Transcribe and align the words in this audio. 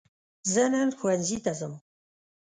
زه 0.53 0.63
نن 0.73 0.89
ښوونځي 0.97 1.37
ته 1.45 1.51
ځم 1.59 1.73